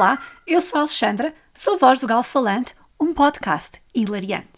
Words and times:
Olá, 0.00 0.18
eu 0.46 0.62
sou 0.62 0.78
a 0.78 0.80
Alexandra, 0.80 1.34
sou 1.52 1.76
voz 1.76 2.00
do 2.00 2.06
Galo 2.06 2.22
Falante, 2.22 2.74
um 2.98 3.12
podcast 3.12 3.82
hilariante. 3.94 4.48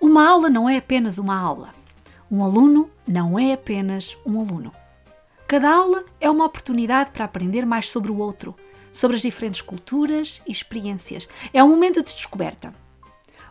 Uma 0.00 0.26
aula 0.26 0.48
não 0.48 0.66
é 0.66 0.78
apenas 0.78 1.18
uma 1.18 1.38
aula. 1.38 1.68
Um 2.30 2.42
aluno 2.42 2.90
não 3.06 3.38
é 3.38 3.52
apenas 3.52 4.16
um 4.24 4.40
aluno. 4.40 4.72
Cada 5.46 5.70
aula 5.70 6.02
é 6.18 6.30
uma 6.30 6.46
oportunidade 6.46 7.10
para 7.10 7.26
aprender 7.26 7.66
mais 7.66 7.90
sobre 7.90 8.10
o 8.10 8.16
outro, 8.16 8.56
sobre 8.90 9.18
as 9.18 9.22
diferentes 9.22 9.60
culturas 9.60 10.40
e 10.46 10.50
experiências. 10.50 11.28
É 11.52 11.62
um 11.62 11.68
momento 11.68 12.02
de 12.02 12.14
descoberta. 12.14 12.72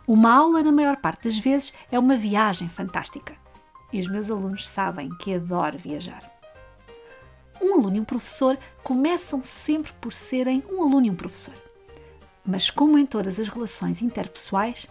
Uma 0.08 0.34
aula, 0.34 0.64
na 0.64 0.72
maior 0.72 0.98
parte 0.98 1.26
das 1.26 1.38
vezes, 1.38 1.74
é 1.92 2.00
uma 2.00 2.18
viagem 2.18 2.68
fantástica. 2.68 3.36
E 3.94 4.00
os 4.00 4.08
meus 4.08 4.32
alunos 4.32 4.68
sabem 4.68 5.10
que 5.18 5.34
adoro 5.34 5.78
viajar. 5.78 6.30
Um 7.62 7.76
aluno 7.76 7.98
e 7.98 8.00
um 8.00 8.06
professor 8.06 8.58
começam 8.84 9.44
sempre 9.44 9.94
por 10.02 10.12
serem 10.12 10.64
um 10.70 10.82
aluno 10.82 11.06
e 11.06 11.10
um 11.12 11.16
professor. 11.16 11.54
Mas, 12.44 12.70
como 12.70 12.98
em 12.98 13.06
todas 13.06 13.40
as 13.40 13.48
relações 13.48 14.02
interpessoais, 14.02 14.88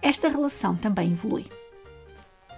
esta 0.00 0.28
relação 0.28 0.74
também 0.74 1.12
evolui. 1.12 1.46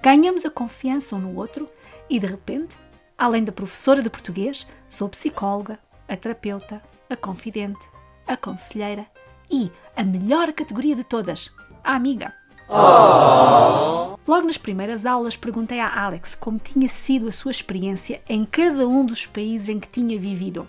Ganhamos 0.03 0.45
a 0.45 0.51
confiança 0.51 1.17
um 1.17 1.21
no 1.21 1.37
outro 1.37 1.69
e, 2.09 2.21
de 2.21 2.27
repente, 2.27 2.77
além 3.19 3.43
da 3.43 3.51
professora 3.51 4.03
de 4.03 4.11
português, 4.11 4.67
sou 4.89 5.09
psicóloga, 5.09 5.81
a 6.09 6.17
terapeuta, 6.17 6.81
a 7.11 7.17
confidente, 7.17 7.81
a 8.27 8.37
conselheira 8.37 9.07
e, 9.51 9.71
a 9.97 10.05
melhor 10.05 10.53
categoria 10.53 10.95
de 10.95 11.03
todas, 11.03 11.53
a 11.87 11.95
amiga. 11.95 12.35
Oh. 12.69 14.19
Logo 14.27 14.47
nas 14.47 14.59
primeiras 14.59 15.07
aulas 15.07 15.37
perguntei 15.37 15.79
a 15.79 16.03
Alex 16.05 16.35
como 16.35 16.59
tinha 16.59 16.89
sido 16.89 17.29
a 17.29 17.33
sua 17.33 17.53
experiência 17.53 18.21
em 18.29 18.45
cada 18.45 18.89
um 18.89 19.07
dos 19.07 19.25
países 19.25 19.69
em 19.69 19.79
que 19.79 19.89
tinha 19.89 20.19
vivido. 20.19 20.67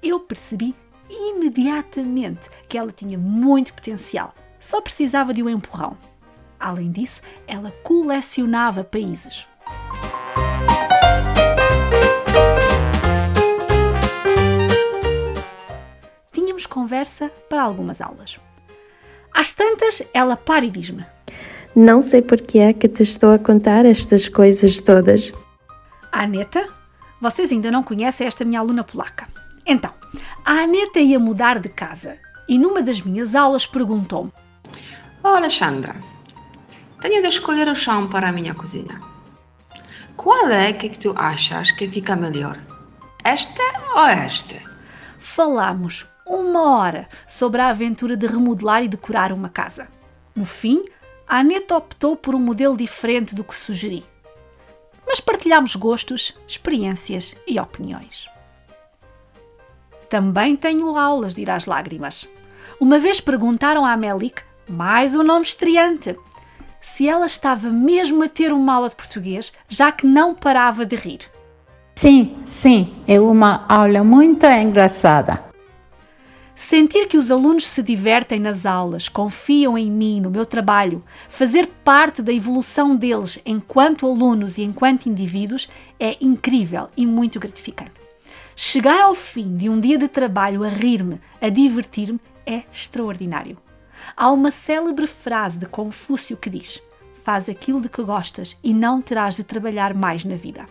Eu 0.00 0.20
percebi 0.20 0.72
imediatamente 1.10 2.48
que 2.68 2.78
ela 2.78 2.92
tinha 2.92 3.18
muito 3.18 3.74
potencial, 3.74 4.32
só 4.60 4.80
precisava 4.80 5.34
de 5.34 5.42
um 5.42 5.48
empurrão. 5.48 5.98
Além 6.60 6.92
disso, 6.92 7.22
ela 7.48 7.72
colecionava 7.82 8.84
países. 8.84 9.48
Tínhamos 16.30 16.66
conversa 16.66 17.30
para 17.48 17.62
algumas 17.62 18.00
aulas. 18.00 18.38
Às 19.40 19.54
tantas, 19.54 20.02
ela 20.12 20.36
para 20.36 20.66
e 20.66 20.70
diz-me: 20.70 21.02
Não 21.74 22.02
sei 22.02 22.20
porque 22.20 22.58
é 22.58 22.74
que 22.74 22.86
te 22.86 23.02
estou 23.02 23.32
a 23.32 23.38
contar 23.38 23.86
estas 23.86 24.28
coisas 24.28 24.82
todas. 24.82 25.32
A 26.12 26.24
Aneta? 26.24 26.68
Vocês 27.22 27.50
ainda 27.50 27.70
não 27.70 27.82
conhecem 27.82 28.26
esta 28.26 28.44
minha 28.44 28.60
aluna 28.60 28.84
polaca. 28.84 29.26
Então, 29.64 29.94
a 30.44 30.64
Aneta 30.64 30.98
ia 30.98 31.18
mudar 31.18 31.58
de 31.58 31.70
casa 31.70 32.18
e 32.46 32.58
numa 32.58 32.82
das 32.82 33.00
minhas 33.00 33.34
aulas 33.34 33.66
perguntou-me: 33.66 34.30
Oh, 35.24 35.28
Alexandra, 35.28 35.94
tenho 37.00 37.22
de 37.22 37.28
escolher 37.28 37.66
o 37.66 37.74
chão 37.74 38.08
para 38.08 38.28
a 38.28 38.32
minha 38.32 38.52
cozinha. 38.52 39.00
Qual 40.18 40.50
é 40.50 40.70
que 40.74 40.90
tu 40.90 41.14
achas 41.16 41.70
que 41.70 41.88
fica 41.88 42.14
melhor? 42.14 42.60
Esta 43.24 43.62
ou 43.96 44.04
esta? 44.04 44.56
Falámos 45.18 46.06
uma 46.30 46.78
hora 46.78 47.08
sobre 47.26 47.60
a 47.60 47.68
aventura 47.68 48.16
de 48.16 48.26
remodelar 48.26 48.84
e 48.84 48.88
decorar 48.88 49.32
uma 49.32 49.48
casa. 49.48 49.88
No 50.34 50.44
fim, 50.44 50.84
a 51.28 51.38
Aneta 51.38 51.76
optou 51.76 52.16
por 52.16 52.34
um 52.34 52.38
modelo 52.38 52.76
diferente 52.76 53.34
do 53.34 53.42
que 53.42 53.56
sugeri. 53.56 54.04
Mas 55.06 55.20
partilhámos 55.20 55.74
gostos, 55.74 56.36
experiências 56.46 57.34
e 57.46 57.58
opiniões. 57.58 58.28
Também 60.08 60.56
tenho 60.56 60.96
aulas 60.96 61.34
de 61.34 61.42
ir 61.42 61.50
às 61.50 61.66
lágrimas. 61.66 62.28
Uma 62.80 62.98
vez 62.98 63.20
perguntaram 63.20 63.84
à 63.84 63.96
Melik, 63.96 64.42
mais 64.68 65.14
um 65.14 65.22
nome 65.22 65.44
estreante, 65.44 66.16
se 66.80 67.08
ela 67.08 67.26
estava 67.26 67.68
mesmo 67.70 68.22
a 68.22 68.28
ter 68.28 68.52
uma 68.52 68.74
aula 68.74 68.88
de 68.88 68.96
português, 68.96 69.52
já 69.68 69.90
que 69.90 70.06
não 70.06 70.34
parava 70.34 70.86
de 70.86 70.96
rir. 70.96 71.20
Sim, 71.96 72.38
sim, 72.44 72.94
é 73.06 73.20
uma 73.20 73.66
aula 73.68 74.02
muito 74.02 74.46
engraçada. 74.46 75.49
Sentir 76.60 77.08
que 77.08 77.16
os 77.16 77.30
alunos 77.30 77.66
se 77.66 77.82
divertem 77.82 78.38
nas 78.38 78.66
aulas, 78.66 79.08
confiam 79.08 79.78
em 79.78 79.90
mim, 79.90 80.20
no 80.20 80.30
meu 80.30 80.44
trabalho, 80.44 81.02
fazer 81.26 81.66
parte 81.66 82.20
da 82.20 82.34
evolução 82.34 82.94
deles 82.94 83.40
enquanto 83.46 84.06
alunos 84.06 84.58
e 84.58 84.62
enquanto 84.62 85.08
indivíduos 85.08 85.70
é 85.98 86.18
incrível 86.20 86.90
e 86.94 87.06
muito 87.06 87.40
gratificante. 87.40 87.94
Chegar 88.54 89.00
ao 89.00 89.14
fim 89.14 89.56
de 89.56 89.70
um 89.70 89.80
dia 89.80 89.96
de 89.96 90.06
trabalho 90.06 90.62
a 90.62 90.68
rir-me, 90.68 91.18
a 91.40 91.48
divertir-me, 91.48 92.20
é 92.46 92.62
extraordinário. 92.70 93.56
Há 94.14 94.30
uma 94.30 94.50
célebre 94.50 95.06
frase 95.06 95.58
de 95.58 95.64
Confúcio 95.64 96.36
que 96.36 96.50
diz: 96.50 96.80
Faz 97.24 97.48
aquilo 97.48 97.80
de 97.80 97.88
que 97.88 98.02
gostas 98.02 98.54
e 98.62 98.74
não 98.74 99.00
terás 99.00 99.34
de 99.34 99.44
trabalhar 99.44 99.94
mais 99.94 100.26
na 100.26 100.36
vida. 100.36 100.66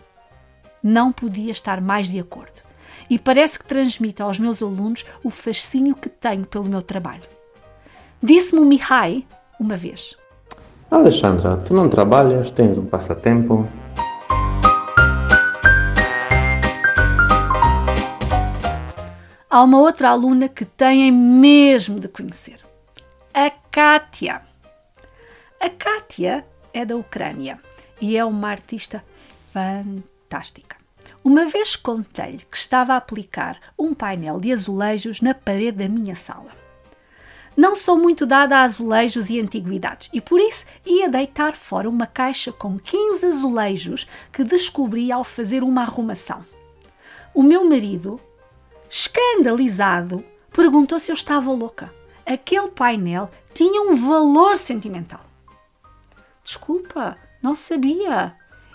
Não 0.80 1.10
podia 1.10 1.50
estar 1.50 1.80
mais 1.80 2.08
de 2.08 2.20
acordo 2.20 2.69
e 3.10 3.18
parece 3.18 3.58
que 3.58 3.64
transmite 3.64 4.22
aos 4.22 4.38
meus 4.38 4.62
alunos 4.62 5.04
o 5.24 5.30
fascínio 5.30 5.96
que 5.96 6.08
tenho 6.08 6.46
pelo 6.46 6.64
meu 6.64 6.80
trabalho. 6.80 7.24
Disse-me 8.22 8.60
o 8.60 8.64
Mihai 8.64 9.26
uma 9.58 9.76
vez: 9.76 10.16
Alexandra, 10.88 11.56
tu 11.56 11.74
não 11.74 11.88
trabalhas, 11.88 12.52
tens 12.52 12.78
um 12.78 12.86
passatempo. 12.86 13.68
Há 19.52 19.62
uma 19.64 19.80
outra 19.80 20.10
aluna 20.10 20.48
que 20.48 20.64
têm 20.64 21.10
mesmo 21.10 21.98
de 21.98 22.06
conhecer. 22.06 22.60
A 23.34 23.50
Kátia. 23.50 24.42
A 25.60 25.68
Kátia 25.68 26.46
é 26.72 26.84
da 26.84 26.94
Ucrânia 26.94 27.58
e 28.00 28.16
é 28.16 28.24
uma 28.24 28.48
artista 28.48 29.02
fantástica. 29.52 30.79
Uma 31.22 31.46
vez 31.46 31.76
contei-lhe 31.76 32.46
que 32.50 32.56
estava 32.56 32.94
a 32.94 32.96
aplicar 32.96 33.60
um 33.78 33.92
painel 33.92 34.40
de 34.40 34.52
azulejos 34.52 35.20
na 35.20 35.34
parede 35.34 35.78
da 35.78 35.88
minha 35.88 36.14
sala. 36.14 36.50
Não 37.54 37.76
sou 37.76 37.98
muito 37.98 38.24
dada 38.24 38.56
a 38.56 38.62
azulejos 38.62 39.28
e 39.28 39.38
antiguidades 39.38 40.08
e 40.14 40.20
por 40.20 40.40
isso 40.40 40.64
ia 40.86 41.10
deitar 41.10 41.56
fora 41.56 41.90
uma 41.90 42.06
caixa 42.06 42.50
com 42.50 42.78
15 42.78 43.26
azulejos 43.26 44.06
que 44.32 44.42
descobri 44.42 45.12
ao 45.12 45.22
fazer 45.22 45.62
uma 45.62 45.82
arrumação. 45.82 46.42
O 47.34 47.42
meu 47.42 47.64
marido, 47.68 48.18
escandalizado, 48.88 50.24
perguntou 50.50 50.98
se 50.98 51.10
eu 51.10 51.14
estava 51.14 51.52
louca. 51.52 51.92
Aquele 52.24 52.68
painel 52.68 53.30
tinha 53.52 53.82
um 53.82 53.94
valor 53.94 54.56
sentimental. 54.56 55.20
Desculpa, 56.42 57.18
não 57.42 57.54
sabia, 57.54 58.34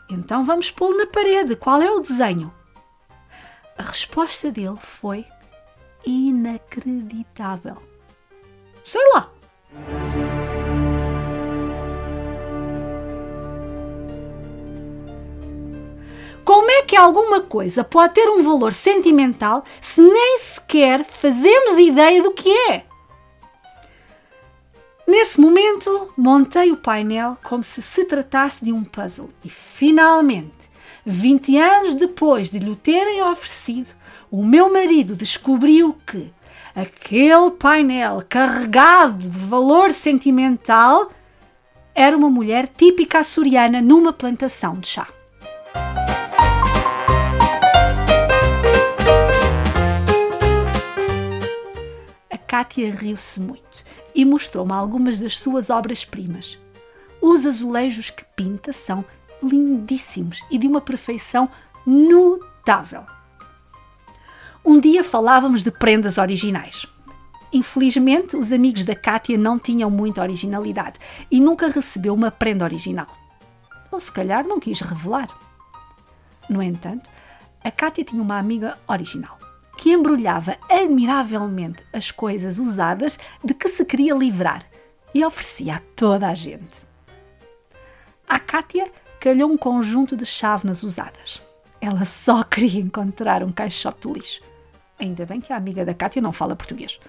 então 0.09 0.43
vamos 0.43 0.71
pô-lo 0.71 0.97
na 0.97 1.07
parede. 1.07 1.55
Qual 1.55 1.81
é 1.81 1.89
o 1.91 1.99
desenho? 1.99 2.53
A 3.77 3.83
resposta 3.83 4.51
dele 4.51 4.77
foi 4.79 5.25
inacreditável. 6.05 7.77
Sei 8.83 9.01
lá. 9.13 9.31
Como 16.45 16.69
é 16.69 16.83
que 16.83 16.95
alguma 16.95 17.41
coisa 17.41 17.83
pode 17.83 18.13
ter 18.13 18.29
um 18.29 18.43
valor 18.43 18.71
sentimental 18.71 19.65
se 19.81 19.99
nem 19.99 20.37
sequer 20.37 21.03
fazemos 21.03 21.79
ideia 21.79 22.21
do 22.21 22.31
que 22.33 22.55
é? 22.69 22.85
Nesse 25.07 25.39
momento, 25.39 26.11
montei 26.17 26.71
o 26.71 26.77
painel 26.77 27.37
como 27.43 27.63
se 27.63 27.79
se 27.79 28.05
tratasse 28.05 28.65
de 28.65 28.71
um 28.71 28.83
puzzle 28.83 29.29
e 29.43 29.49
finalmente, 29.49 30.51
20 31.05 31.57
anos 31.59 31.93
depois 31.93 32.49
de 32.49 32.57
lhe 32.57 32.75
terem 32.75 33.21
oferecido, 33.21 33.89
o 34.31 34.43
meu 34.43 34.73
marido 34.73 35.15
descobriu 35.15 35.95
que 36.07 36.33
aquele 36.75 37.51
painel 37.51 38.23
carregado 38.27 39.29
de 39.29 39.37
valor 39.37 39.91
sentimental 39.91 41.11
era 41.93 42.17
uma 42.17 42.29
mulher 42.29 42.67
típica 42.67 43.19
açoriana 43.19 43.81
numa 43.81 44.11
plantação 44.11 44.73
de 44.79 44.87
chá. 44.87 45.07
A 52.31 52.37
Kátia 52.39 52.91
riu-se 52.91 53.39
muito 53.39 53.85
e 54.15 54.23
mostrou-me 54.23 54.71
algumas 54.71 55.19
das 55.19 55.37
suas 55.37 55.69
obras-primas. 55.69 56.57
Os 57.21 57.45
azulejos 57.45 58.09
que 58.09 58.23
pinta 58.35 58.71
são 58.71 59.03
lindíssimos 59.43 60.41
e 60.49 60.57
de 60.57 60.65
uma 60.65 60.79
perfeição 60.79 61.49
notável. 61.85 63.03
Um 64.63 64.79
dia 64.79 65.03
falávamos 65.03 65.63
de 65.63 65.69
prendas 65.69 66.17
originais. 66.17 66.87
Infelizmente, 67.51 68.35
os 68.35 68.51
amigos 68.51 68.83
da 68.83 68.95
Kátia 68.95 69.37
não 69.37 69.59
tinham 69.59 69.89
muita 69.89 70.21
originalidade 70.21 70.99
e 71.29 71.39
nunca 71.39 71.67
recebeu 71.67 72.13
uma 72.13 72.31
prenda 72.31 72.65
original. 72.65 73.07
ou 73.91 73.99
se 73.99 74.11
calhar 74.11 74.45
não 74.45 74.59
quis 74.59 74.81
revelar. 74.81 75.29
No 76.49 76.61
entanto, 76.61 77.09
a 77.63 77.71
Kátia 77.71 78.03
tinha 78.03 78.21
uma 78.21 78.37
amiga 78.37 78.77
original 78.87 79.44
que 79.77 79.91
embrulhava 79.91 80.57
admiravelmente 80.69 81.83
as 81.91 82.11
coisas 82.11 82.59
usadas 82.59 83.19
de 83.43 83.53
que 83.53 83.69
se 83.69 83.83
queria 83.85 84.13
livrar 84.13 84.63
e 85.13 85.23
oferecia 85.23 85.75
a 85.75 85.81
toda 85.95 86.27
a 86.27 86.35
gente. 86.35 86.83
À 88.27 88.39
Kátia 88.39 88.89
calhou 89.19 89.49
um 89.49 89.57
conjunto 89.57 90.15
de 90.15 90.25
chávenas 90.25 90.83
usadas. 90.83 91.41
Ela 91.79 92.05
só 92.05 92.43
queria 92.45 92.81
encontrar 92.81 93.43
um 93.43 93.51
caixote 93.51 94.07
de 94.07 94.13
lixo. 94.13 94.41
Ainda 94.99 95.25
bem 95.25 95.41
que 95.41 95.53
a 95.53 95.57
amiga 95.57 95.85
da 95.85 95.93
Kátia 95.93 96.21
não 96.21 96.31
fala 96.31 96.55
português. 96.55 96.99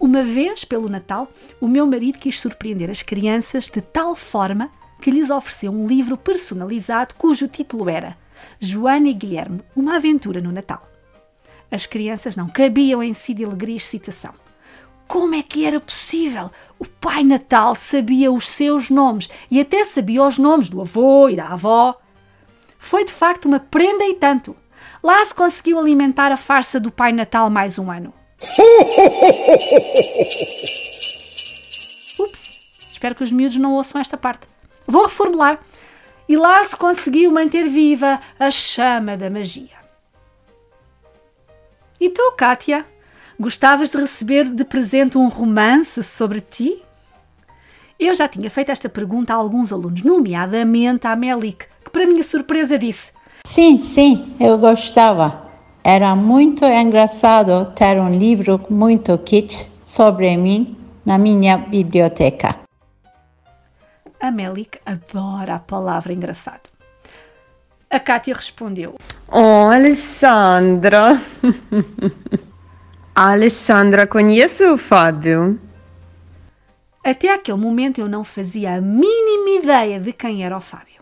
Uma 0.00 0.24
vez, 0.24 0.64
pelo 0.64 0.88
Natal, 0.88 1.28
o 1.60 1.68
meu 1.68 1.86
marido 1.86 2.18
quis 2.18 2.40
surpreender 2.40 2.90
as 2.90 3.02
crianças 3.02 3.68
de 3.68 3.82
tal 3.82 4.14
forma 4.14 4.70
que 5.00 5.10
lhes 5.10 5.30
ofereceu 5.30 5.70
um 5.70 5.86
livro 5.86 6.16
personalizado 6.16 7.14
cujo 7.16 7.48
título 7.48 7.88
era 7.88 8.16
Joana 8.58 9.08
e 9.08 9.12
Guilherme, 9.12 9.60
uma 9.76 9.96
aventura 9.96 10.40
no 10.40 10.52
Natal. 10.52 10.89
As 11.70 11.86
crianças 11.86 12.34
não 12.36 12.48
cabiam 12.48 13.02
em 13.02 13.14
si 13.14 13.32
de 13.32 13.44
alegria 13.44 13.74
e 13.74 13.76
excitação. 13.76 14.34
Como 15.06 15.34
é 15.34 15.42
que 15.42 15.64
era 15.64 15.80
possível? 15.80 16.50
O 16.78 16.84
Pai 16.84 17.24
Natal 17.24 17.74
sabia 17.74 18.32
os 18.32 18.48
seus 18.48 18.90
nomes 18.90 19.28
e 19.50 19.60
até 19.60 19.84
sabia 19.84 20.22
os 20.22 20.38
nomes 20.38 20.68
do 20.68 20.80
avô 20.80 21.28
e 21.28 21.36
da 21.36 21.48
avó. 21.48 22.00
Foi 22.78 23.04
de 23.04 23.12
facto 23.12 23.46
uma 23.46 23.60
prenda 23.60 24.04
e 24.04 24.14
tanto. 24.14 24.56
Lá 25.02 25.24
se 25.24 25.34
conseguiu 25.34 25.78
alimentar 25.78 26.30
a 26.30 26.36
farsa 26.36 26.78
do 26.78 26.90
Pai 26.90 27.12
Natal 27.12 27.50
mais 27.50 27.78
um 27.78 27.90
ano. 27.90 28.14
Ups, 32.18 32.88
espero 32.92 33.14
que 33.14 33.24
os 33.24 33.32
miúdos 33.32 33.56
não 33.56 33.74
ouçam 33.74 34.00
esta 34.00 34.16
parte. 34.16 34.46
Vou 34.86 35.04
reformular. 35.04 35.60
E 36.28 36.36
lá 36.36 36.64
se 36.64 36.76
conseguiu 36.76 37.32
manter 37.32 37.68
viva 37.68 38.20
a 38.38 38.50
chama 38.50 39.16
da 39.16 39.28
magia. 39.28 39.79
E 42.00 42.08
tu, 42.08 42.32
Kátia? 42.34 42.86
Gostavas 43.38 43.90
de 43.90 43.98
receber 43.98 44.48
de 44.48 44.64
presente 44.64 45.18
um 45.18 45.28
romance 45.28 46.02
sobre 46.02 46.40
ti? 46.40 46.80
Eu 47.98 48.14
já 48.14 48.26
tinha 48.26 48.48
feito 48.48 48.72
esta 48.72 48.88
pergunta 48.88 49.34
a 49.34 49.36
alguns 49.36 49.70
alunos, 49.70 50.02
nomeadamente 50.02 51.06
à 51.06 51.14
Melik, 51.14 51.66
que 51.84 51.90
para 51.90 52.06
minha 52.06 52.24
surpresa 52.24 52.78
disse: 52.78 53.12
Sim, 53.44 53.78
sim, 53.78 54.34
eu 54.40 54.56
gostava. 54.56 55.50
Era 55.84 56.16
muito 56.16 56.64
engraçado 56.64 57.70
ter 57.74 58.00
um 58.00 58.08
livro 58.08 58.64
muito 58.70 59.18
kitsch 59.18 59.66
sobre 59.84 60.34
mim 60.38 60.78
na 61.04 61.18
minha 61.18 61.58
biblioteca. 61.58 62.60
A 64.18 64.30
Melik 64.30 64.78
adora 64.86 65.56
a 65.56 65.58
palavra 65.58 66.14
engraçado. 66.14 66.69
A 67.92 67.98
Kátia 67.98 68.36
respondeu: 68.36 68.94
Oh, 69.26 69.68
Alexandra! 69.68 71.20
Alexandra 73.12 74.06
conhece 74.06 74.64
o 74.64 74.78
Fábio? 74.78 75.58
Até 77.04 77.34
aquele 77.34 77.58
momento 77.58 78.00
eu 78.00 78.08
não 78.08 78.22
fazia 78.22 78.76
a 78.76 78.80
mínima 78.80 79.60
ideia 79.60 79.98
de 79.98 80.12
quem 80.12 80.44
era 80.44 80.56
o 80.56 80.60
Fábio. 80.60 81.00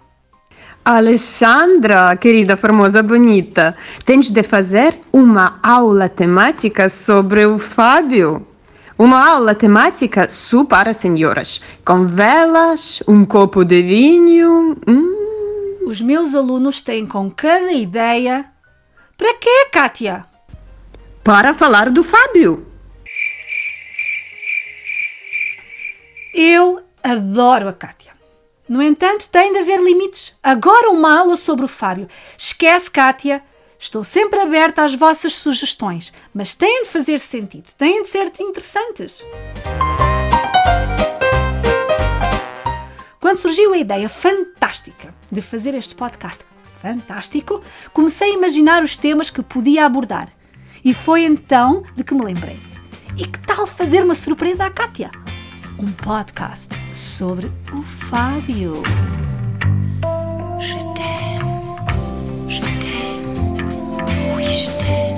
Alexandra, 0.82 2.16
querida, 2.16 2.56
formosa, 2.56 3.02
bonita, 3.02 3.76
tens 4.06 4.30
de 4.30 4.42
fazer 4.42 4.98
uma 5.12 5.58
aula 5.62 6.08
temática 6.08 6.88
sobre 6.88 7.44
o 7.44 7.58
Fábio. 7.58 8.46
Uma 8.98 9.28
aula 9.28 9.54
temática 9.54 10.30
só 10.30 10.64
para 10.64 10.94
senhoras, 10.94 11.60
com 11.84 12.06
velas, 12.06 13.02
um 13.06 13.26
copo 13.26 13.62
de 13.62 13.82
vinho. 13.82 14.74
Hum. 14.88 15.17
Os 15.88 16.02
meus 16.02 16.34
alunos 16.34 16.82
têm 16.82 17.06
com 17.06 17.30
cada 17.30 17.72
ideia. 17.72 18.44
Para 19.16 19.32
quê, 19.38 19.68
Kátia? 19.72 20.22
Para 21.24 21.54
falar 21.54 21.88
do 21.88 22.04
Fábio. 22.04 22.70
Eu 26.34 26.82
adoro 27.02 27.70
a 27.70 27.72
Kátia. 27.72 28.12
No 28.68 28.82
entanto, 28.82 29.30
tem 29.30 29.50
de 29.50 29.60
haver 29.60 29.80
limites. 29.80 30.36
Agora 30.42 30.90
uma 30.90 31.20
aula 31.20 31.38
sobre 31.38 31.64
o 31.64 31.68
Fábio. 31.68 32.06
Esquece, 32.36 32.90
Kátia. 32.90 33.42
Estou 33.78 34.04
sempre 34.04 34.40
aberta 34.40 34.82
às 34.82 34.94
vossas 34.94 35.36
sugestões, 35.36 36.12
mas 36.34 36.54
têm 36.54 36.82
de 36.82 36.90
fazer 36.90 37.18
sentido, 37.18 37.72
têm 37.78 38.02
de 38.02 38.10
ser 38.10 38.30
interessantes. 38.40 39.24
Quando 43.28 43.40
surgiu 43.40 43.74
a 43.74 43.76
ideia 43.76 44.08
fantástica 44.08 45.14
de 45.30 45.42
fazer 45.42 45.74
este 45.74 45.94
podcast 45.94 46.42
fantástico, 46.80 47.60
comecei 47.92 48.30
a 48.30 48.34
imaginar 48.34 48.82
os 48.82 48.96
temas 48.96 49.28
que 49.28 49.42
podia 49.42 49.84
abordar. 49.84 50.30
E 50.82 50.94
foi 50.94 51.26
então 51.26 51.84
de 51.94 52.02
que 52.02 52.14
me 52.14 52.24
lembrei. 52.24 52.58
E 53.18 53.26
que 53.26 53.38
tal 53.40 53.66
fazer 53.66 54.02
uma 54.02 54.14
surpresa 54.14 54.64
à 54.64 54.70
Kátia? 54.70 55.10
Um 55.78 55.92
podcast 55.92 56.70
sobre 56.94 57.52
o 57.70 57.82
Fábio. 57.82 58.82
Je 60.58 60.78
t'aime, 60.94 62.48
je 62.48 62.62
t'aime, 62.62 64.36
oui 64.36 64.44
je 64.44 64.70
t'aime. 64.78 65.17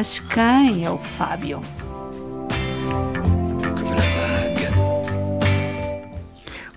Mas 0.00 0.18
quem 0.18 0.86
é 0.86 0.90
o 0.90 0.96
Fábio? 0.96 1.60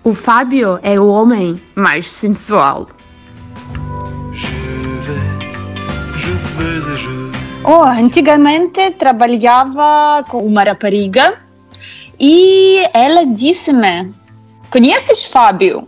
O 0.03 0.13
Fábio 0.13 0.77
é 0.83 0.99
o 0.99 1.07
homem 1.07 1.57
mais 1.73 2.11
sensual. 2.11 2.89
Oh, 7.63 7.83
antigamente 7.83 8.91
trabalhava 8.91 10.25
com 10.27 10.45
uma 10.45 10.65
rapariga 10.65 11.39
e 12.19 12.83
ela 12.93 13.25
disse-me: 13.25 14.13
Conheces 14.69 15.23
Fábio? 15.23 15.87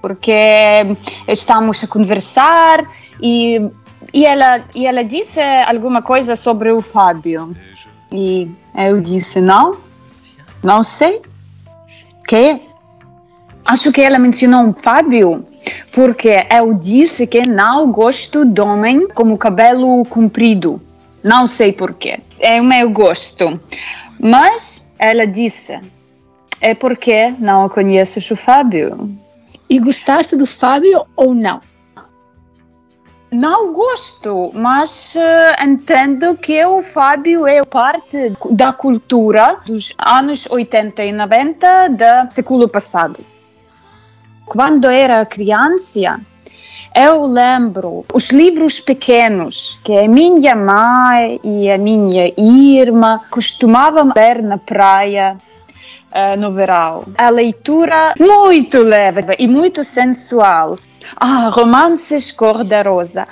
Porque 0.00 0.32
estamos 1.26 1.82
a 1.82 1.88
conversar 1.88 2.88
e, 3.20 3.68
e, 4.12 4.26
ela, 4.26 4.62
e 4.74 4.86
ela 4.86 5.02
disse 5.02 5.40
alguma 5.40 6.02
coisa 6.02 6.36
sobre 6.36 6.70
o 6.70 6.80
Fábio. 6.80 7.56
E 8.10 8.50
eu 8.76 9.00
disse: 9.00 9.40
Não, 9.40 9.76
não 10.62 10.82
sei. 10.82 11.22
Que? 12.26 12.60
Acho 13.64 13.92
que 13.92 14.00
ela 14.00 14.18
mencionou 14.18 14.68
o 14.68 14.72
Fábio 14.72 15.46
porque 15.92 16.46
eu 16.50 16.74
disse 16.74 17.26
que 17.26 17.42
não 17.42 17.92
gosto 17.92 18.44
de 18.44 18.60
homem 18.60 19.06
com 19.08 19.32
o 19.32 19.38
cabelo 19.38 20.04
comprido. 20.04 20.80
Não 21.22 21.46
sei 21.46 21.72
porquê. 21.72 22.18
É 22.40 22.60
o 22.60 22.64
meu 22.64 22.90
gosto. 22.90 23.60
Mas 24.18 24.90
ela 24.98 25.26
disse: 25.26 25.80
é 26.60 26.74
porque 26.74 27.34
não 27.38 27.68
conheces 27.68 28.30
o 28.30 28.36
Fábio. 28.36 29.10
E 29.68 29.78
gostaste 29.78 30.36
do 30.36 30.46
Fábio 30.46 31.06
ou 31.16 31.34
não? 31.34 31.60
Não 33.32 33.72
gosto, 33.72 34.50
mas 34.52 35.16
eh, 35.16 35.64
entendo 35.64 36.36
que 36.36 36.62
o 36.66 36.82
Fábio 36.82 37.46
é 37.46 37.64
parte 37.64 38.30
da 38.50 38.74
cultura 38.74 39.56
dos 39.64 39.94
anos 39.96 40.46
80 40.50 41.02
e 41.02 41.12
90 41.12 41.88
do 41.88 42.30
século 42.30 42.68
passado. 42.68 43.24
Quando 44.44 44.86
era 44.86 45.24
criança, 45.24 46.20
eu 46.94 47.24
lembro 47.24 48.04
os 48.12 48.28
livros 48.28 48.78
pequenos 48.78 49.80
que 49.82 49.96
a 49.96 50.06
minha 50.06 50.54
mãe 50.54 51.40
e 51.42 51.70
a 51.70 51.78
minha 51.78 52.34
irmã 52.36 53.18
costumavam 53.30 54.12
ler 54.14 54.42
na 54.42 54.58
praia 54.58 55.38
eh, 56.12 56.36
no 56.36 56.52
verão. 56.52 57.04
A 57.16 57.28
leitura 57.30 58.14
muito 58.18 58.82
leve 58.82 59.22
e 59.38 59.48
muito 59.48 59.82
sensual. 59.82 60.78
Ah, 61.16 61.50
romances 61.52 62.30
cor-de-rosa. 62.30 63.26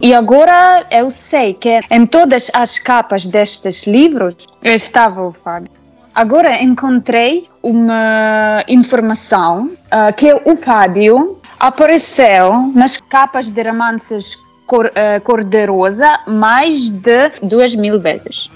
E 0.00 0.14
agora 0.14 0.86
eu 0.90 1.10
sei 1.10 1.54
que 1.54 1.80
em 1.90 2.06
todas 2.06 2.50
as 2.54 2.78
capas 2.78 3.26
destes 3.26 3.86
livros 3.86 4.46
estava 4.62 5.26
o 5.26 5.32
Fábio. 5.32 5.70
Agora 6.14 6.62
encontrei 6.62 7.48
uma 7.62 8.64
informação 8.68 9.70
ah, 9.90 10.12
que 10.12 10.32
o 10.44 10.56
Fábio 10.56 11.38
apareceu 11.58 12.72
nas 12.74 12.96
capas 12.96 13.50
de 13.50 13.62
romances 13.62 14.36
cor, 14.66 14.90
ah, 14.94 15.20
cor-de-rosa 15.20 16.20
mais 16.26 16.90
de 16.90 17.32
duas 17.42 17.74
mil 17.74 18.00
vezes. 18.00 18.50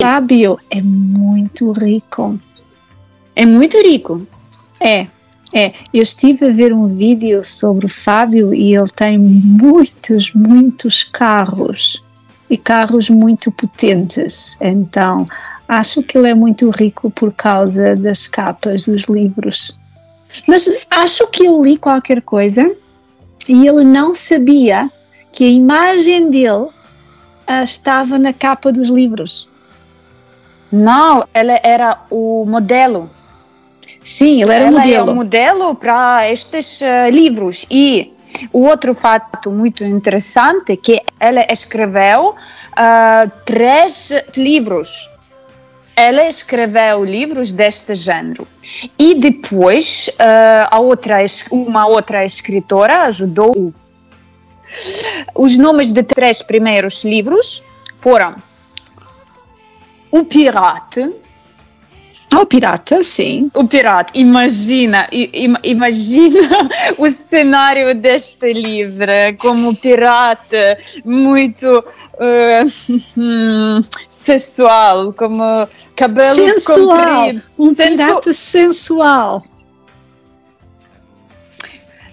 Fábio 0.00 0.58
é 0.70 0.80
muito 0.80 1.72
rico. 1.72 2.38
É 3.36 3.44
muito 3.44 3.76
rico. 3.78 4.26
É, 4.80 5.06
é. 5.52 5.72
Eu 5.92 6.02
estive 6.02 6.46
a 6.46 6.52
ver 6.52 6.72
um 6.72 6.86
vídeo 6.86 7.42
sobre 7.42 7.86
o 7.86 7.88
Fábio 7.88 8.54
e 8.54 8.74
ele 8.74 8.90
tem 8.94 9.18
muitos, 9.18 10.32
muitos 10.32 11.02
carros. 11.04 12.02
e 12.48 12.56
carros 12.56 13.08
muito 13.08 13.52
potentes. 13.52 14.56
Então, 14.60 15.24
acho 15.68 16.02
que 16.02 16.18
ele 16.18 16.28
é 16.28 16.34
muito 16.34 16.68
rico 16.70 17.10
por 17.10 17.32
causa 17.32 17.94
das 17.94 18.26
capas 18.26 18.86
dos 18.86 19.04
livros. 19.04 19.78
Mas 20.46 20.86
acho 20.90 21.26
que 21.28 21.44
eu 21.44 21.62
li 21.62 21.76
qualquer 21.76 22.22
coisa 22.22 22.74
e 23.48 23.66
ele 23.66 23.84
não 23.84 24.14
sabia 24.14 24.90
que 25.32 25.44
a 25.44 25.48
imagem 25.48 26.30
dele 26.30 26.68
ah, 27.46 27.62
estava 27.62 28.18
na 28.18 28.32
capa 28.32 28.72
dos 28.72 28.88
livros. 28.88 29.49
Não, 30.70 31.24
ela 31.34 31.58
era 31.62 31.98
o 32.10 32.44
modelo. 32.46 33.10
Sim, 34.02 34.42
ele 34.42 34.52
era 34.52 34.64
ela 34.64 34.78
modelo. 34.78 35.08
é 35.08 35.12
o 35.12 35.14
modelo 35.14 35.74
para 35.74 36.30
estes 36.30 36.80
eh, 36.80 37.10
livros. 37.10 37.66
E 37.70 38.12
o 38.52 38.60
outro 38.60 38.94
fato 38.94 39.50
muito 39.50 39.84
interessante 39.84 40.72
é 40.72 40.76
que 40.76 41.02
ela 41.18 41.44
escreveu 41.50 42.34
ah, 42.76 43.26
três 43.44 44.12
livros. 44.36 45.10
Ela 45.96 46.28
escreveu 46.28 47.04
livros 47.04 47.52
deste 47.52 47.94
género. 47.94 48.46
E 48.98 49.14
depois, 49.14 50.08
ah, 50.18 50.68
a 50.70 50.78
outra, 50.78 51.18
uma 51.50 51.86
outra 51.86 52.24
escritora 52.24 53.02
ajudou. 53.02 53.74
Os 55.34 55.58
nomes 55.58 55.90
de 55.90 56.02
três 56.04 56.42
primeiros 56.42 57.04
livros 57.04 57.62
foram 57.98 58.36
O 60.10 60.24
Pirate, 60.24 61.10
Ah, 62.32 62.40
o 62.42 62.46
pirata, 62.46 63.02
sim. 63.02 63.50
o 63.54 63.66
pirata, 63.66 64.12
imagina, 64.14 65.08
imagina 65.64 66.48
o 66.96 67.08
cenário 67.08 67.92
deste 67.94 68.52
livro 68.52 69.10
como 69.40 69.74
pirata, 69.76 70.78
muito 71.04 71.82
eh, 72.20 72.62
sensual, 74.08 75.12
como 75.12 75.42
cabelo 75.96 76.36
Sensual. 76.36 76.86
comprido. 77.26 77.42
Um 77.58 77.74
Sensu- 77.74 77.96
pirata 77.96 78.32
sensual. 78.32 79.42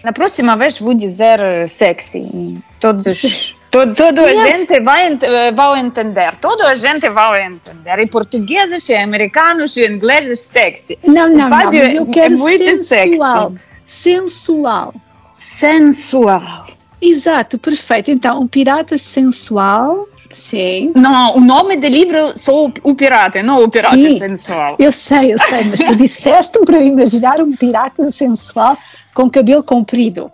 Na 0.03 0.13
próxima 0.13 0.55
vez 0.55 0.79
vou 0.79 0.93
dizer 0.93 1.39
sexy. 1.67 2.57
Todos, 2.79 3.55
todo, 3.71 3.95
todo 3.95 4.21
a 4.25 4.33
gente 4.33 4.79
vai, 4.81 5.17
eh, 5.21 5.51
vai 5.51 5.79
entender. 5.79 6.35
Toda 6.37 6.67
a 6.67 6.75
gente 6.75 7.07
vai 7.09 7.45
entender. 7.45 7.99
E 7.99 8.07
portugueses, 8.07 8.87
e 8.89 8.95
americanos, 8.95 9.75
e 9.77 9.85
ingleses, 9.85 10.39
sexy. 10.39 10.97
Não, 11.05 11.27
não, 11.27 11.35
não, 11.35 11.49
mas 11.49 11.93
eu 11.93 12.03
é- 12.03 12.05
quero 12.05 12.33
é 12.35 12.37
muito 12.37 12.83
sensual. 12.83 13.51
sexy. 13.51 13.67
Sensual. 13.85 14.93
Sensual. 15.39 16.65
Exato, 17.01 17.57
perfeito. 17.59 18.11
Então, 18.11 18.41
um 18.41 18.47
pirata 18.47 18.97
sensual, 18.97 20.07
sim. 20.31 20.91
Não, 20.95 21.37
o 21.37 21.39
nome 21.39 21.77
do 21.77 21.87
livro 21.87 22.37
sou 22.37 22.71
o 22.83 22.95
pirata, 22.95 23.41
não 23.43 23.63
o 23.63 23.69
pirata 23.69 23.95
Sim. 23.95 24.17
sensual. 24.17 24.75
Eu 24.79 24.91
sei, 24.91 25.33
eu 25.33 25.39
sei, 25.39 25.63
mas 25.65 25.79
tu 25.79 25.93
disseste 25.95 26.57
para 26.65 26.77
eu 26.77 26.85
imaginar 26.85 27.39
um 27.39 27.55
pirata 27.55 28.09
sensual 28.09 28.77
com 29.13 29.29
cabelo 29.29 29.63
comprido. 29.63 30.31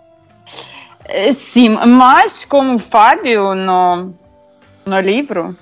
Eh, 1.06 1.32
Sim, 1.32 1.70
mas 1.86 2.44
como 2.44 2.78
Fábio 2.78 3.54
no, 3.54 4.14
no 4.86 5.00
livro. 5.00 5.56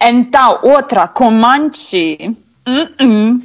Então, 0.00 0.60
outra, 0.62 1.08
Comanche. 1.08 2.36
Hum, 2.66 2.88
hum. 3.00 3.42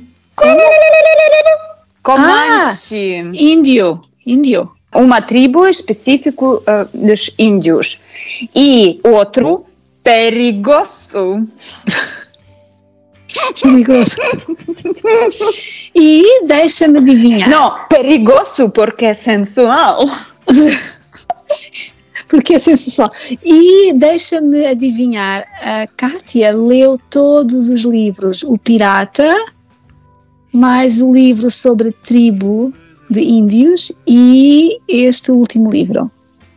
Comanche. 2.03 3.24
Índio, 3.34 4.01
índio. 4.25 4.72
Uma 4.94 5.22
tribo 5.22 5.68
específica 5.68 6.46
eh, 6.68 6.88
dos 6.94 7.32
índios. 7.39 8.00
E 8.53 9.00
outro, 9.03 9.65
perigoso. 10.03 11.48
Perigoso. 13.62 14.18
E 15.96 16.46
deixa-me 16.46 17.00
adivinhar. 17.00 17.50
Não, 17.50 17.88
perigoso 17.88 18.70
porque 18.70 19.06
é 19.06 19.13
sensual. 19.13 20.06
Porque 22.27 22.53
é 22.53 22.60
sensual. 22.60 23.10
E 23.43 23.91
deixa-me 23.93 24.65
adivinhar, 24.65 25.45
a 25.62 25.86
Kátia 25.98 26.55
leu 26.55 26.98
todos 27.10 27.67
os 27.67 27.81
livros, 27.81 28.41
o 28.43 28.57
Pirata, 28.57 29.36
mais 30.55 31.01
o 31.01 31.13
livro 31.13 31.51
sobre 31.51 31.91
tribo 31.91 32.74
de 33.10 33.21
índios 33.21 33.91
e 34.07 34.79
este 34.88 35.31
último 35.31 35.69
livro. 35.69 36.10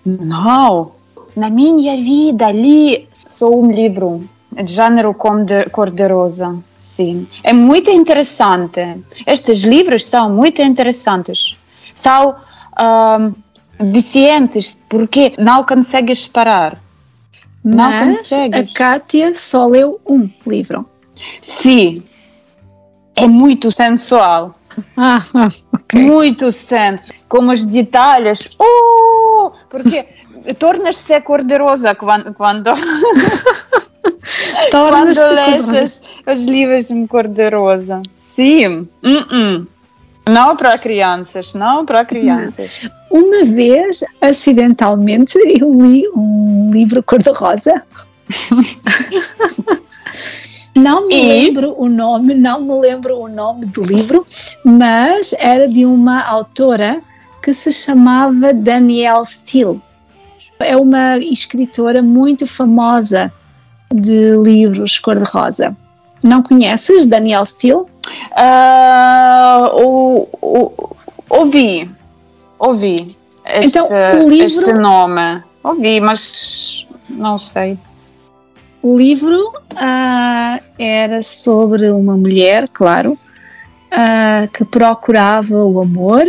Não, 0.06 0.92
na 1.36 1.50
minha 1.50 1.96
vida 1.96 2.52
li 2.52 3.08
só 3.12 3.50
um 3.50 3.70
livro 3.72 4.24
de 4.52 5.14
conde- 5.14 5.68
cor-de-rosa. 5.70 6.56
Sim, 6.78 7.26
é 7.42 7.52
muito 7.52 7.90
interessante. 7.90 8.80
Estes 9.26 9.64
livros 9.64 10.06
são 10.06 10.30
muito 10.30 10.62
interessantes. 10.62 11.56
São 11.94 12.36
ahm, 12.76 13.32
viciantes 13.80 14.78
porque 14.88 15.34
não 15.38 15.64
consegues 15.64 16.26
parar. 16.26 16.80
Não 17.64 17.90
Mas 17.90 18.32
a 18.32 18.36
consegues. 18.36 18.72
Kátia 18.74 19.34
só 19.34 19.66
leu 19.66 20.00
um 20.06 20.28
livro. 20.46 20.86
Sim, 21.40 22.02
é 23.16 23.26
muito 23.26 23.70
sensual. 23.70 24.58
Ah, 24.96 25.18
ah, 25.34 25.48
ok. 25.72 26.02
Muito 26.02 26.50
senso, 26.50 27.12
com 27.28 27.46
os 27.46 27.64
detalhes. 27.64 28.48
Oh, 28.58 29.52
porque 29.70 30.06
tornas-se 30.58 31.18
cor-de-rosa 31.22 31.94
quando, 31.94 32.34
quando, 32.34 32.70
quando 34.70 35.34
lês 35.34 35.72
os, 35.72 36.02
os 36.26 36.44
livros 36.44 36.90
em 36.90 37.06
cor-de-rosa. 37.06 38.02
Sim. 38.14 38.88
Uh-uh. 39.02 39.66
Não 40.28 40.56
para 40.56 40.78
crianças, 40.78 41.54
não 41.54 41.84
para 41.84 42.04
crianças. 42.04 42.88
Uma 43.10 43.44
vez, 43.44 44.02
acidentalmente, 44.20 45.38
eu 45.38 45.72
li 45.74 46.08
um 46.14 46.70
livro 46.72 47.02
cor-de-rosa. 47.02 47.82
Não 50.74 51.06
me 51.06 51.14
E? 51.14 51.28
lembro 51.28 51.74
o 51.78 51.88
nome, 51.88 52.34
não 52.34 52.60
me 52.60 52.80
lembro 52.80 53.16
o 53.16 53.28
nome 53.28 53.64
do 53.66 53.80
livro, 53.80 54.26
mas 54.64 55.32
era 55.38 55.68
de 55.68 55.86
uma 55.86 56.20
autora 56.22 57.00
que 57.40 57.54
se 57.54 57.70
chamava 57.70 58.52
Danielle 58.52 59.24
Steele. 59.24 59.80
É 60.58 60.76
uma 60.76 61.16
escritora 61.18 62.02
muito 62.02 62.44
famosa 62.44 63.32
de 63.94 64.36
livros 64.36 64.98
cor-de-rosa. 64.98 65.76
Não 66.24 66.42
conheces 66.42 67.06
Danielle 67.06 67.46
Steele? 67.46 67.84
Ah, 68.36 69.70
o- 69.74 70.28
o- 70.42 70.96
ouvi, 71.30 71.90
ouvi 72.58 72.96
este, 73.44 73.78
Então, 73.78 73.88
o 73.88 74.28
livro- 74.28 74.46
este 74.46 74.72
nome. 74.72 75.42
Ouvi, 75.62 76.00
mas 76.00 76.86
não 77.08 77.38
sei. 77.38 77.78
O 78.82 78.96
livro 78.96 79.48
ah, 79.76 80.60
era 80.78 81.22
sobre 81.22 81.90
uma 81.90 82.16
mulher, 82.16 82.68
claro, 82.72 83.16
ah, 83.90 84.46
que 84.52 84.64
procurava 84.64 85.56
o 85.64 85.80
amor 85.80 86.24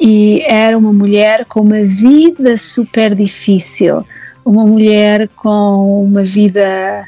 e 0.00 0.42
era 0.46 0.76
uma 0.76 0.92
mulher 0.92 1.44
com 1.44 1.60
uma 1.60 1.82
vida 1.84 2.56
super 2.56 3.14
difícil, 3.14 4.04
uma 4.44 4.64
mulher 4.64 5.28
com 5.36 6.02
uma 6.04 6.24
vida 6.24 7.06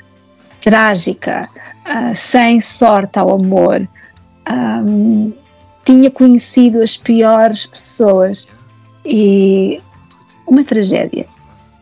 trágica, 0.61 1.49
ah, 1.85 2.14
sem 2.14 2.61
sorte 2.61 3.19
ao 3.19 3.35
amor. 3.35 3.87
Ahm, 4.47 5.33
tinha 5.85 6.11
conhecido 6.11 6.81
as 6.81 6.97
piores 6.97 7.67
pessoas 7.67 8.49
e 9.05 9.81
uma 10.47 10.64
tragédia. 10.64 11.26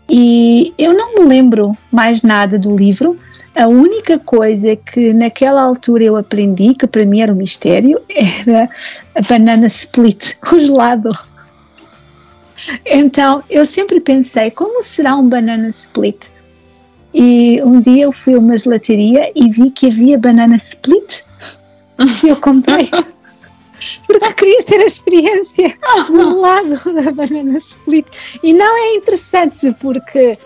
E 0.08 0.74
eu 0.76 0.92
não 0.92 1.14
me 1.14 1.20
lembro 1.22 1.76
mais 1.90 2.22
nada 2.22 2.58
do 2.58 2.76
livro. 2.76 3.16
A 3.54 3.66
única 3.68 4.18
coisa 4.18 4.76
que 4.76 5.12
naquela 5.12 5.62
altura 5.62 6.04
eu 6.04 6.16
aprendi, 6.16 6.74
que 6.74 6.86
para 6.86 7.06
mim 7.06 7.20
era 7.20 7.32
um 7.32 7.36
mistério, 7.36 8.00
era 8.10 8.68
a 9.14 9.22
banana 9.22 9.66
split, 9.66 10.34
o 10.52 10.58
gelado. 10.58 11.12
Então 12.84 13.42
eu 13.48 13.64
sempre 13.64 14.00
pensei, 14.00 14.50
como 14.50 14.82
será 14.82 15.16
um 15.16 15.28
banana 15.28 15.68
split? 15.68 16.26
E 17.14 17.60
um 17.62 17.80
dia 17.80 18.04
eu 18.04 18.12
fui 18.12 18.34
a 18.34 18.38
uma 18.38 18.56
gelataria 18.56 19.30
e 19.34 19.48
vi 19.50 19.70
que 19.70 19.86
havia 19.86 20.18
banana 20.18 20.56
split. 20.56 21.22
E 22.24 22.28
eu 22.28 22.36
comprei. 22.36 22.88
Porque 24.06 24.32
queria 24.34 24.62
ter 24.62 24.80
a 24.80 24.86
experiência 24.86 25.76
do 26.08 26.28
gelado 26.28 26.94
da 27.02 27.10
banana 27.10 27.56
split. 27.58 28.06
E 28.42 28.52
não 28.52 28.76
é 28.78 28.94
interessante 28.94 29.74
porque, 29.80 30.38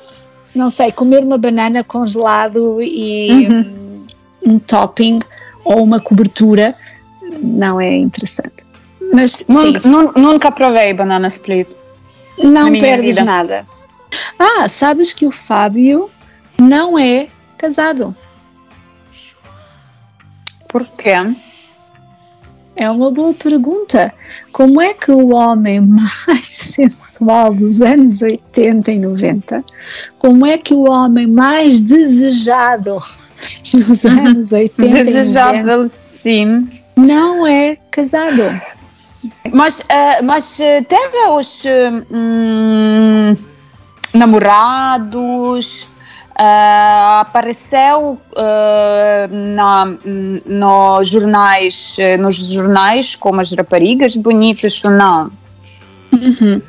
não 0.54 0.70
sei, 0.70 0.90
comer 0.90 1.22
uma 1.22 1.36
banana 1.36 1.84
com 1.84 2.04
gelado 2.06 2.80
e 2.82 3.46
um, 3.46 4.06
um 4.54 4.58
topping 4.58 5.20
ou 5.64 5.82
uma 5.84 6.00
cobertura 6.00 6.74
não 7.42 7.78
é 7.80 7.94
interessante. 7.96 8.64
Mas 9.12 9.32
sim, 9.32 9.44
Nunca, 9.52 9.88
nun- 9.88 10.12
nunca 10.16 10.50
provei 10.50 10.94
banana 10.94 11.28
split. 11.28 11.68
não 12.38 12.72
perdes 12.78 13.16
vida. 13.16 13.24
nada. 13.24 13.66
Ah, 14.38 14.66
sabes 14.66 15.12
que 15.12 15.26
o 15.26 15.30
Fábio 15.30 16.10
não 16.58 16.98
é 16.98 17.26
casado. 17.58 18.14
Por 20.68 20.86
quê? 20.86 21.14
É 22.74 22.90
uma 22.90 23.10
boa 23.10 23.32
pergunta. 23.32 24.12
Como 24.52 24.80
é 24.80 24.92
que 24.92 25.10
o 25.10 25.34
homem 25.34 25.80
mais 25.80 26.44
sensual 26.44 27.54
dos 27.54 27.80
anos 27.80 28.20
80 28.20 28.92
e 28.92 28.98
90, 28.98 29.64
como 30.18 30.44
é 30.44 30.58
que 30.58 30.74
o 30.74 30.92
homem 30.92 31.26
mais 31.26 31.80
desejado 31.80 33.00
dos 33.72 34.04
anos 34.04 34.52
80 34.52 34.82
e 34.82 34.88
90 34.88 35.04
Desejável, 35.04 35.88
sim. 35.88 36.68
não 36.96 37.46
é 37.46 37.76
casado? 37.90 38.42
Mas, 39.50 39.82
eh, 39.88 40.22
mas 40.22 40.60
eh, 40.60 40.82
teve 40.82 41.16
os 41.30 41.64
hum, 42.10 43.34
namorados, 44.12 45.88
eh, 46.38 47.20
apareceu 47.20 48.20
eh, 48.36 49.28
na, 49.30 49.86
nos 50.44 51.08
jornais, 51.08 51.96
eh, 51.98 52.18
nos 52.18 52.36
jornais 52.36 53.16
como 53.16 53.40
as 53.40 53.52
raparigas 53.52 54.16
bonitas 54.16 54.84
ou 54.84 54.90
não? 54.90 55.32
Uhum. 56.12 56.60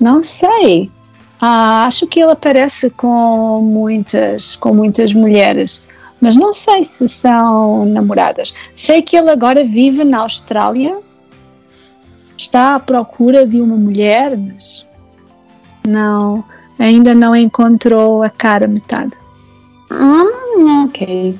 Não 0.00 0.22
sei. 0.22 0.88
Ah, 1.40 1.86
acho 1.86 2.06
que 2.06 2.20
ele 2.20 2.30
aparece 2.30 2.88
com 2.90 3.60
muitas, 3.60 4.54
com 4.54 4.72
muitas 4.72 5.12
mulheres, 5.12 5.82
mas 6.20 6.36
não 6.36 6.54
sei 6.54 6.84
se 6.84 7.08
são 7.08 7.84
namoradas. 7.86 8.54
Sei 8.72 9.02
que 9.02 9.16
ele 9.16 9.30
agora 9.30 9.64
vive 9.64 10.04
na 10.04 10.20
Austrália, 10.20 10.96
está 12.36 12.76
à 12.76 12.80
procura 12.80 13.44
de 13.44 13.60
uma 13.60 13.76
mulher, 13.76 14.36
mas 14.36 14.86
não, 15.84 16.44
ainda 16.78 17.14
não 17.14 17.34
encontrou 17.34 18.22
a 18.22 18.30
cara 18.30 18.66
metade. 18.66 19.12
Hum, 19.90 20.86
ok. 20.86 21.38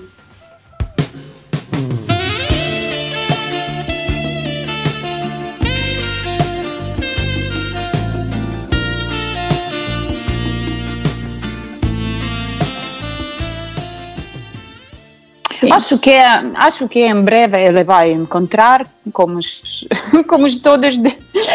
Sim. 15.59 15.73
Acho 15.73 15.99
que, 15.99 16.15
acho 16.15 16.89
que 16.89 17.01
em 17.01 17.23
breve 17.23 17.61
ele 17.61 17.83
vai 17.83 18.13
encontrar, 18.13 18.87
como, 19.13 19.41
como, 20.29 20.47
os 20.47 20.59
todos, 20.59 20.97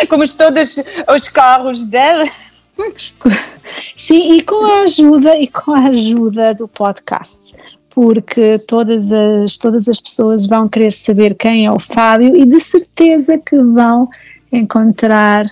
como 0.10 0.24
os 0.24 0.36
todos 0.36 0.78
os 1.08 1.30
carros 1.30 1.84
dele. 1.84 2.30
Sim, 3.96 4.34
e 4.34 4.42
com 4.42 4.66
a 4.66 4.82
ajuda 4.84 5.38
e 5.38 5.48
com 5.48 5.72
a 5.72 5.88
ajuda 5.88 6.54
do 6.54 6.68
podcast, 6.68 7.56
porque 7.90 8.60
todas 8.60 9.12
as 9.12 9.58
todas 9.58 9.88
as 9.88 10.00
pessoas 10.00 10.46
vão 10.46 10.68
querer 10.68 10.92
saber 10.92 11.36
quem 11.36 11.66
é 11.66 11.72
o 11.72 11.80
Fábio 11.80 12.36
e 12.36 12.46
de 12.46 12.60
certeza 12.60 13.38
que 13.38 13.58
vão 13.58 14.10
encontrar 14.52 15.50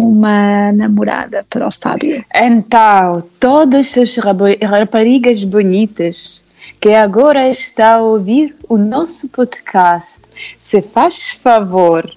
uma 0.00 0.72
namorada 0.72 1.44
para 1.48 1.68
o 1.68 1.70
Fábio. 1.70 2.24
Então, 2.34 3.22
todas 3.38 3.96
as 3.98 4.16
raparigas 4.16 5.44
bonitas 5.44 6.42
que 6.80 6.94
agora 6.94 7.48
está 7.48 7.96
a 7.96 8.02
ouvir 8.02 8.56
o 8.68 8.78
nosso 8.78 9.28
podcast, 9.28 10.20
se 10.56 10.80
faz 10.80 11.30
favor, 11.30 12.10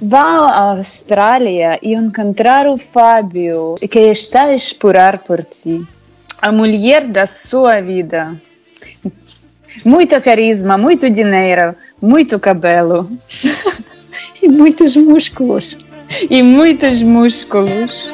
vá 0.00 0.20
à 0.20 0.60
Austrália 0.72 1.78
e 1.82 1.94
encontrar 1.94 2.66
o 2.66 2.76
Fábio 2.78 3.74
que 3.90 4.00
está 4.00 4.44
a 4.44 4.54
esperar 4.54 5.18
por 5.18 5.44
ti. 5.44 5.86
A 6.40 6.50
mulher 6.50 7.06
da 7.06 7.26
sua 7.26 7.80
vida. 7.80 8.34
Muito 9.84 10.20
carisma, 10.20 10.76
muito 10.76 11.08
dinheiro, 11.08 11.74
muito 12.00 12.38
cabelo 12.38 13.10
E 14.42 14.48
muitos 14.48 14.96
músculos. 14.96 15.78
e 16.28 16.42
muitos 16.42 17.00
músculos. 17.02 18.06